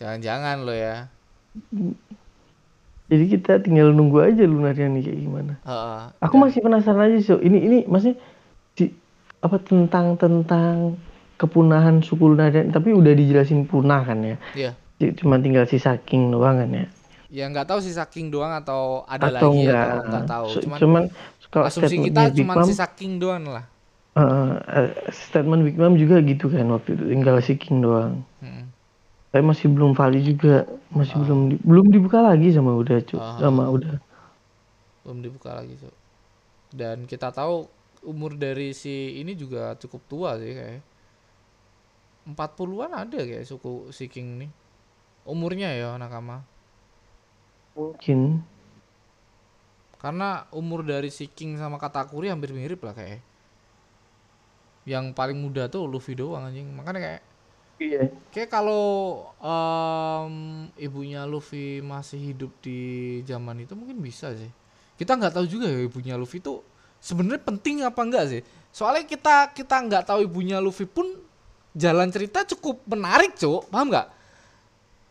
[0.00, 1.08] Jangan-jangan lo ya.
[3.10, 5.52] Jadi kita tinggal nunggu aja Lunarian nih kayak gimana.
[5.66, 6.02] Heeh.
[6.22, 8.14] Aku masih penasaran aja so ini ini masih
[8.78, 8.94] di
[9.42, 10.94] apa tentang tentang
[11.34, 14.36] kepunahan suku Lunarian tapi udah dijelasin punah kan ya.
[14.54, 14.72] Iya.
[15.02, 16.86] Jadi Cuma tinggal sisa King doang kan ya.
[17.30, 19.86] Ya nggak tahu sisa King doang atau ada Atau lagi enggak.
[19.86, 20.46] atau nggak tahu.
[20.62, 21.02] Cuman, cuman
[21.50, 23.66] kalau asumsi kita cuman Mom, sisa King doang lah.
[24.14, 28.22] eh, statement Big Mom juga gitu kan waktu itu tinggal si King doang.
[28.40, 28.64] Mm.
[29.30, 31.22] Tapi masih belum valid juga, masih Ah.
[31.22, 33.38] belum di- belum dibuka lagi sama udah cu, Ah.
[33.38, 33.98] sama udah.
[35.00, 35.94] belum dibuka lagi Cuk.
[36.70, 37.66] dan kita tahu
[38.04, 40.84] umur dari si ini juga cukup tua sih kayak
[42.30, 44.50] 40-an ada kayak suku si King nih
[45.24, 46.44] umurnya ya nakama
[47.74, 48.44] Mungkin.
[50.00, 53.20] Karena umur dari si King sama Katakuri hampir mirip lah kayak.
[54.88, 56.66] Yang paling muda tuh Luffy doang anjing.
[56.72, 57.22] Makanya kayak
[57.80, 58.12] Iya.
[58.28, 58.84] kayak kalau
[59.40, 64.52] em, ibunya Luffy masih hidup di zaman itu mungkin bisa sih.
[65.00, 66.60] Kita nggak tahu juga ya ibunya Luffy itu
[67.00, 68.42] sebenarnya penting apa enggak sih.
[68.68, 71.08] Soalnya kita kita nggak tahu ibunya Luffy pun
[71.72, 73.72] jalan cerita cukup menarik cuk.
[73.72, 74.19] Paham nggak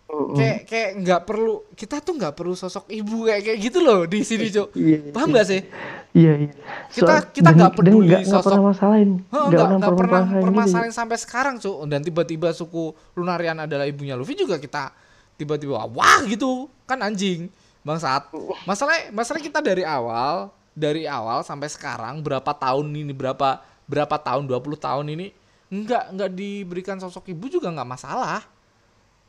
[0.09, 4.19] kayak kayak nggak perlu kita tuh nggak perlu sosok ibu kayak kayak gitu loh di
[4.19, 4.97] sini cuk Iya.
[5.09, 5.61] paham nggak sih
[6.09, 6.51] Iya, iya.
[6.89, 9.09] Kita- kita dan- nggak peduli nggak- nggak sosok- pernah masalahin.
[9.21, 10.45] Nggak nggak pernah nggak pernah permasalahin gitu.
[10.49, 14.89] permasalahan sampai sekarang cuk dan tiba-tiba suku Lunarian adalah ibunya Luffy juga kita
[15.35, 17.45] tiba-tiba wah gitu kan anjing
[17.79, 18.25] bangsat
[18.65, 24.43] masalah masalah kita dari awal dari awal sampai sekarang berapa tahun ini berapa berapa tahun
[24.43, 25.27] 20 tahun ini
[25.69, 28.41] nggak nggak diberikan sosok ibu juga nggak masalah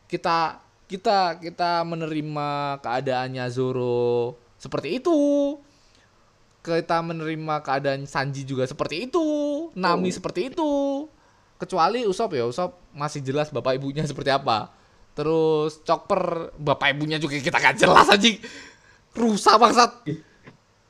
[0.06, 0.58] kita
[0.90, 2.50] kita kita menerima
[2.80, 5.14] keadaannya Zoro seperti itu.
[6.60, 9.22] Kita menerima keadaan Sanji juga seperti itu.
[9.72, 11.06] Nami seperti itu.
[11.56, 14.68] Kecuali Usop ya Usop masih jelas bapak ibunya seperti apa.
[15.14, 18.28] Terus Chopper bapak ibunya juga kita gak jelas aja
[19.12, 19.90] rusak bangsat.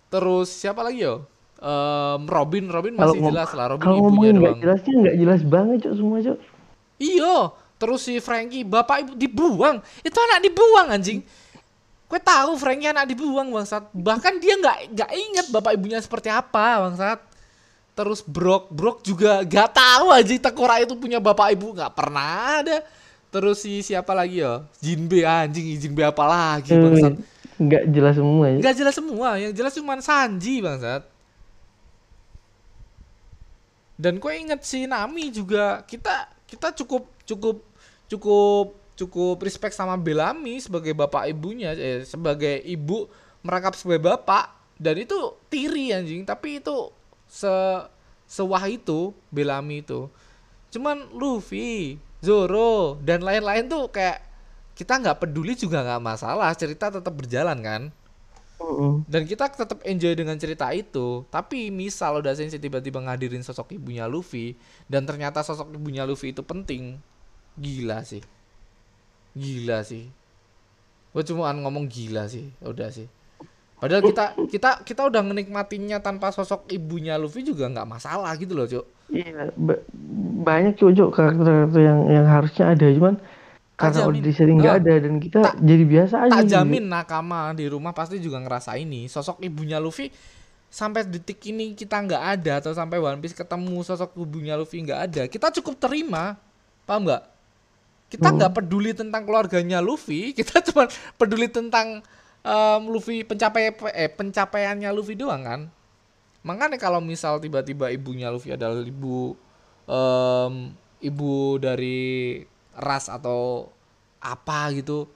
[0.08, 1.28] Terus siapa lagi yo
[1.60, 4.56] Em, Robin Robin Kalau masih ngom- jelas lah Robin Kalau ibunya doang.
[4.58, 6.38] jelasnya nggak jelas banget cok semua cok.
[6.96, 7.36] Iya,
[7.80, 9.80] terus si Frankie bapak ibu dibuang.
[10.04, 11.24] Itu anak dibuang anjing.
[12.04, 13.88] Gue tahu Frankie anak dibuang bangsat.
[13.96, 17.18] Bahkan dia nggak nggak inget bapak ibunya seperti apa bangsat.
[17.96, 22.84] Terus Brock Brock juga gak tahu aja Tekora itu punya bapak ibu nggak pernah ada.
[23.32, 24.66] Terus si siapa lagi ya?
[24.82, 27.14] Jinbe anjing, Jinbe apa lagi bangsat.
[27.16, 27.24] Hmm,
[27.60, 28.56] Nggak jelas semua ya.
[28.58, 31.02] Nggak jelas semua, yang jelas cuma Sanji bangsat.
[34.00, 37.69] Dan gue inget si Nami juga kita kita cukup cukup
[38.10, 43.08] cukup cukup respect sama Bellamy sebagai bapak ibunya eh, sebagai ibu
[43.40, 44.58] merangkap sebagai bapak.
[44.76, 45.16] Dan itu
[45.48, 46.24] tiri anjing.
[46.24, 46.92] Tapi itu
[47.24, 47.52] se
[48.28, 50.10] sewah itu Bellamy itu.
[50.74, 54.20] Cuman Luffy Zoro dan lain-lain tuh kayak
[54.76, 56.52] kita nggak peduli juga nggak masalah.
[56.52, 57.82] Cerita tetap berjalan kan?
[59.08, 61.24] Dan kita tetap enjoy dengan cerita itu.
[61.32, 64.56] Tapi misal udah Sensei tiba-tiba ngadirin sosok ibunya Luffy
[64.88, 67.00] dan ternyata sosok ibunya Luffy itu penting
[67.54, 68.22] gila sih.
[69.32, 70.10] Gila sih.
[71.10, 72.50] Gue cuma ngomong gila sih.
[72.60, 73.06] Udah sih.
[73.80, 78.68] Padahal kita kita kita udah menikmatinya tanpa sosok ibunya Luffy juga nggak masalah gitu loh
[78.68, 78.84] cuk.
[79.08, 79.80] Iya, ba-
[80.44, 82.86] banyak cok cok karakter-karakter yang yang harusnya ada.
[82.86, 83.16] Cuman
[83.74, 86.30] karena udah sering nggak Nah, ada dan kita tak- jadi biasa aja.
[86.30, 86.52] tak gitu.
[86.52, 89.08] jamin nakama di rumah pasti juga ngerasa ini.
[89.08, 90.12] Sosok ibunya Luffy
[90.68, 95.00] sampai detik ini kita nggak ada atau sampai One Piece ketemu sosok ibunya Luffy nggak
[95.08, 96.36] ada kita cukup terima.
[96.84, 97.22] Paham nggak
[98.10, 98.36] kita Hmm.
[98.36, 102.02] nggak peduli tentang keluarganya Luffy kita cuma peduli tentang
[102.42, 105.60] em, Luffy pencapaian eh pencapaiannya Luffy doang kan?
[106.42, 109.36] Makanya kalau misal tiba-tiba ibunya Luffy adalah ibu
[109.86, 112.42] em, ibu dari
[112.74, 113.70] ras atau
[114.20, 115.08] apa gitu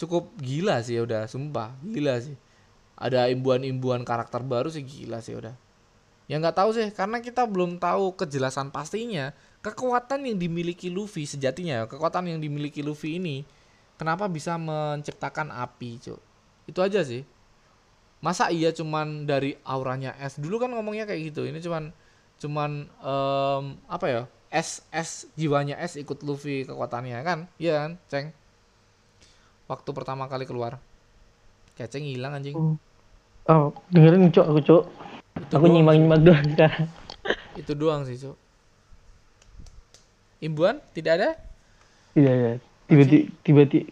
[0.00, 2.36] cukup gila sih udah sumpah gila sih.
[2.96, 5.54] Ada imbuan-imbuan karakter baru sih gila sih udah.
[6.30, 11.86] Ya nggak tahu sih karena kita belum tahu kejelasan pastinya kekuatan yang dimiliki Luffy sejatinya
[11.86, 13.46] kekuatan yang dimiliki Luffy ini
[13.94, 16.18] kenapa bisa menciptakan api cuk?
[16.66, 17.22] Itu aja sih.
[18.22, 21.46] Masa iya cuman dari auranya es dulu kan ngomongnya kayak gitu.
[21.46, 21.94] Ini cuman
[22.42, 24.22] cuman em, apa ya?
[24.52, 27.46] Es es jiwanya es ikut Luffy kekuatannya kan?
[27.62, 28.26] Iya kan ceng?
[29.70, 30.82] Waktu pertama kali keluar.
[31.78, 32.58] Keceng hilang anjing.
[32.58, 32.76] Hmm.
[33.46, 34.84] Oh, dengerin cok aku cok.
[35.32, 36.86] itu Aku doang, nyimak-nyimak doang sekarang.
[37.56, 38.36] itu doang sih cuk
[40.42, 41.30] imbuan tidak ada
[42.12, 42.52] Iya ya.
[42.84, 43.88] Tiba-tiba tiba-tiba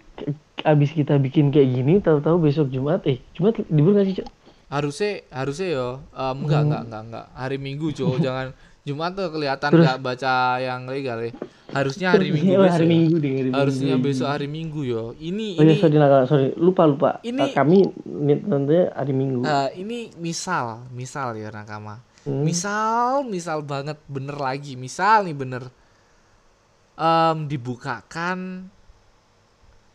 [0.63, 4.29] abis kita bikin kayak gini tahu-tahu besok Jumat eh Jumat libur nggak sih cok?
[4.69, 9.71] harusnya harusnya yo em, enggak enggak enggak enggak hari Minggu cuk jangan Jumat tuh kelihatan
[9.73, 11.33] nggak baca yang legal ya
[11.71, 12.91] harusnya hari Minggu Oh, besok hari ya.
[12.93, 14.05] Minggu deh hari harusnya Minggu.
[14.05, 17.11] besok hari Minggu yo ini Oh ya ini sorry nakal, sorry lupa lupa.
[17.21, 19.43] Ini- kami nontonnya hari Minggu.
[19.43, 22.45] eh, ini misal misal ya nakama Hmm.
[22.45, 25.73] misal misal banget bener lagi misal nih bener
[27.01, 28.69] Em, dibukakan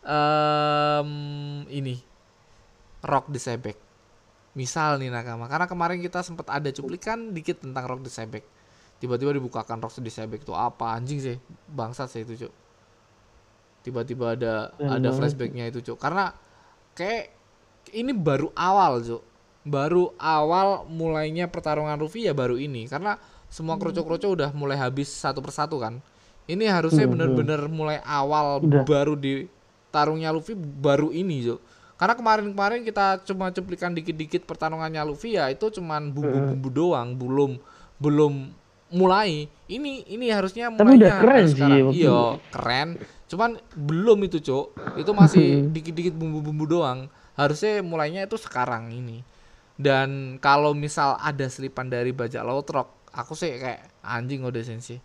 [0.02, 1.10] em
[1.70, 2.02] ini
[3.06, 3.78] Rock the Sebek.
[4.58, 8.42] Misal nih nakama karena kemarin kita sempat ada cuplikan dikit tentang Rock the Sebek.
[8.98, 10.98] Tiba-tiba dibukakan Rock the Sebek itu apa?
[10.98, 11.38] Anjing sih
[11.70, 12.54] bangsat sih itu cuk.
[13.86, 16.02] Tiba-tiba ada ada flashbacknya itu cuk.
[16.02, 16.34] Karena
[16.98, 17.30] kayak
[17.94, 19.22] ini baru awal cuk.
[19.62, 22.90] Baru awal mulainya pertarungan Luffy ya baru ini.
[22.90, 23.14] Karena
[23.46, 26.02] semua kroco-kroco udah mulai habis satu persatu kan
[26.46, 28.86] ini harusnya Hmm, bener-bener mulai awal Udah.
[28.86, 29.50] baru di
[29.90, 31.58] tarungnya Luffy baru ini Jo.
[31.96, 37.52] Karena kemarin-kemarin kita cuma cuplikan dikit-dikit pertarungannya Luffy ya itu cuman bumbu-bumbu doang belum
[37.98, 38.34] belum
[38.92, 39.48] mulai.
[39.66, 42.20] Ini ini harusnya Tapi mulainya udah keren sih iya
[42.52, 42.90] keren.
[43.26, 47.08] Cuman belum itu cok itu masih dikit-dikit bumbu-bumbu doang.
[47.34, 49.24] Harusnya mulainya itu sekarang ini.
[49.76, 55.00] Dan kalau misal ada selipan dari bajak laut rock aku sih kayak anjing udah sensei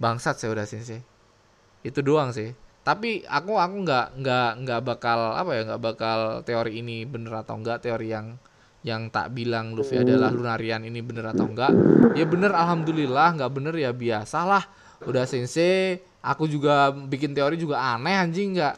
[0.00, 1.04] bangsat saya udah sensei
[1.84, 2.52] itu doang sih.
[2.80, 7.60] Tapi aku aku nggak nggak nggak bakal apa ya nggak bakal teori ini bener atau
[7.60, 8.40] enggak teori yang
[8.80, 11.68] yang tak bilang Luffy adalah Lunarian ini bener atau enggak
[12.16, 14.64] ya bener alhamdulillah nggak bener ya biasalah.
[15.04, 18.74] Udah sensei aku juga bikin teori juga aneh anjing nggak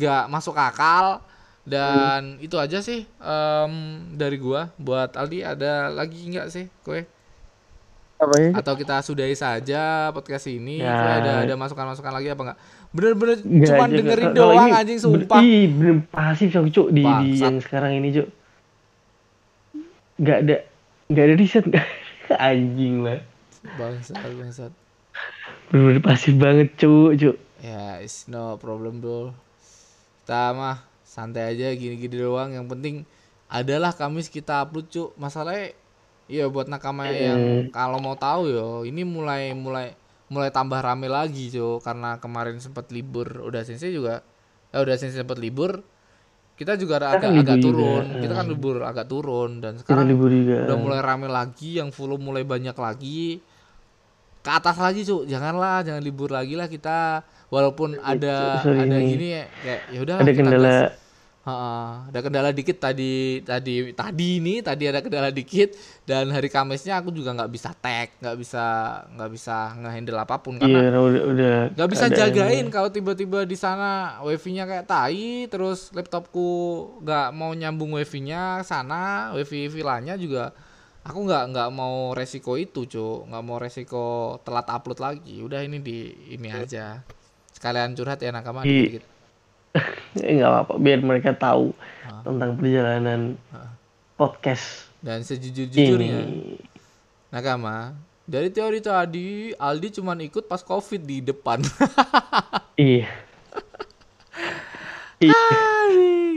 [0.00, 1.20] nggak masuk akal.
[1.64, 3.72] Dan itu aja sih em,
[4.16, 4.68] dari gua.
[4.76, 7.08] Buat Aldi ada lagi nggak sih kue
[8.24, 11.20] Apa atau kita sudahi saja podcast ini Ya.
[11.20, 12.58] Ada ada masukan-masukan lagi apa enggak
[12.94, 15.40] bener-bener Nggak cuman aja, dengerin kalau doang ini anjing sumpah.
[15.42, 18.28] Ih, bener pasif Cok, Cok, di, di yang sekarang ini, Cok.
[20.22, 20.56] Gak ada
[21.10, 21.64] gak ada riset
[22.48, 23.20] anjing lah.
[23.74, 24.72] bangsat bangsat.
[25.74, 27.36] Bener-bener pasif banget, Cok, Cok.
[27.64, 29.34] ya is no problem bro.
[30.22, 32.54] Kita mah santai aja gini-gini doang.
[32.54, 32.94] Yang penting
[33.50, 35.74] adalah Kamis kita upload cuk masalahnya
[36.30, 39.92] iya buat nakama yang kalau mau tahu yo ini mulai mulai
[40.32, 44.24] mulai tambah rame lagi cuk karena kemarin sempat libur udah sensei juga
[44.72, 45.84] ya udah sensei sempat libur
[46.54, 49.50] kita juga Kita agak kan agak libur juga, turun kita kan libur agak turun.
[49.58, 50.70] Dan sekarang libur juga.
[50.70, 53.42] udah mulai rame lagi yang follow mulai banyak lagi.
[54.38, 55.26] Ke atas lagi cuk.
[55.26, 57.26] Janganlah jangan libur lagi lah kita.
[57.50, 60.74] Walaupun ada sorry ada gini ya kayak ya udah ada kendala
[61.44, 65.76] ada kendala dikit tadi tadi tadi ini tadi ada kendala dikit.
[66.08, 68.64] Dan hari Kamisnya aku juga nggak bisa tag nggak bisa
[69.12, 70.56] nggak bisa ngehandle apa pun.
[70.56, 75.92] Iya karena udah udah nggak bisa jagain kalau tiba-tiba di sana wifi-nya kayak tai terus
[75.92, 76.48] laptopku
[77.04, 80.56] nggak mau nyambung wifi-nya sana wifi vilanya juga
[81.04, 83.28] aku nggak nggak mau resiko itu cuk.
[83.28, 84.04] Nggak mau resiko
[84.48, 85.44] telat upload lagi.
[85.44, 87.04] Udah ini di ini aja.
[87.52, 89.00] Sekalian curhat ya nakama Iya.
[89.00, 89.13] dikit
[90.14, 90.74] nggak apa-apa.
[90.76, 92.20] Biar mereka tahu Ah.
[92.22, 93.34] tentang perjalanan
[94.14, 96.20] podcast dan sejujur-jujurnya
[97.28, 101.60] nakama dari teori tadi Aldi cuman ikut pas covid di depan.
[102.74, 103.06] Iya.
[105.20, 105.32] Iya.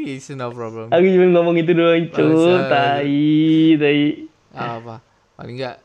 [0.07, 0.87] It's no problem.
[0.87, 3.19] Aku cuma ngomong itu doang cuy tai
[3.75, 4.01] tai.
[4.53, 5.01] Apa
[5.33, 5.77] paling enggak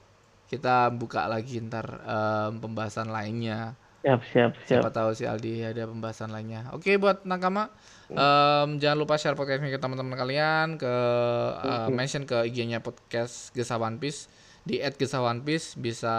[0.47, 4.83] kita buka lagi ntar em, pembahasan lainnya siap siap siap.
[4.83, 6.67] Siapa tahu si Aldi ada pembahasan lainnya.
[6.75, 7.71] Oke buat nakama
[8.11, 10.95] em, jangan lupa share podcast ini ke teman-teman kalian ke
[11.63, 14.27] eh, mention ke IG-nya podcast Gesa One Piece
[14.67, 16.15] di @gesa One Piece bisa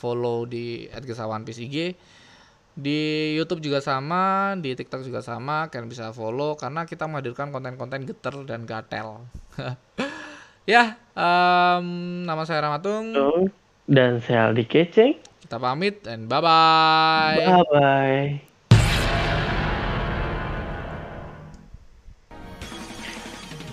[0.00, 1.76] follow di @gesa One Piece IG
[2.76, 8.04] di YouTube juga sama, di TikTok juga sama, kalian bisa follow karena kita menghadirkan konten-konten
[8.04, 9.24] geter dan gatel.
[10.68, 11.86] ya, em,
[12.28, 13.16] nama saya Ramatung.
[13.88, 17.38] Dan saya Aldi Keceng Kita pamit and bye-bye.
[17.38, 18.26] bye bye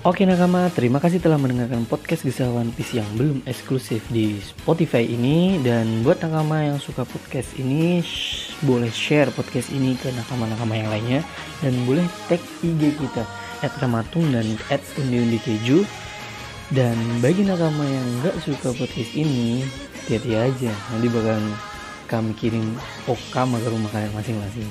[0.06, 5.02] Oke nakama, terima kasih telah mendengarkan podcast Gesah One Piece yang belum eksklusif di Spotify
[5.02, 5.58] ini.
[5.66, 10.94] Dan buat nakama yang suka podcast ini, shh, boleh share podcast ini ke nakama-nakama yang
[10.94, 11.22] lainnya.
[11.66, 13.26] Dan boleh tag IG kita,
[13.66, 15.82] at Ramatung dan at Undi Keju
[16.70, 19.66] Dan bagi nakama yang nggak suka podcast ini,
[20.04, 20.74] hati-hati aja.
[20.92, 21.40] Nanti bakal
[22.12, 22.78] kami kirim
[23.10, 24.62] okama ke rumah kalian masing-masing